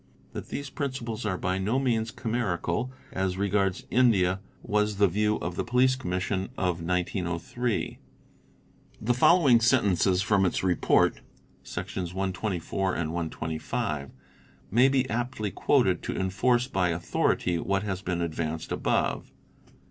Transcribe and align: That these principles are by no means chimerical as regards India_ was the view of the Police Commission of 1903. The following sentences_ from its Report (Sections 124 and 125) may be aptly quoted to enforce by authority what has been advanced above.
That 0.33 0.49
these 0.49 0.71
principles 0.71 1.27
are 1.27 1.37
by 1.37 1.59
no 1.59 1.77
means 1.77 2.09
chimerical 2.11 2.91
as 3.11 3.37
regards 3.37 3.85
India_ 3.91 4.39
was 4.67 4.95
the 4.97 5.07
view 5.07 5.35
of 5.35 5.55
the 5.55 5.63
Police 5.63 5.95
Commission 5.95 6.49
of 6.57 6.81
1903. 6.81 7.99
The 8.99 9.13
following 9.13 9.59
sentences_ 9.59 10.21
from 10.25 10.43
its 10.43 10.63
Report 10.63 11.21
(Sections 11.61 12.15
124 12.15 12.95
and 12.95 13.13
125) 13.13 14.09
may 14.71 14.89
be 14.89 15.07
aptly 15.07 15.51
quoted 15.51 16.01
to 16.01 16.15
enforce 16.17 16.67
by 16.67 16.89
authority 16.89 17.59
what 17.59 17.83
has 17.83 18.01
been 18.01 18.21
advanced 18.21 18.71
above. 18.71 19.31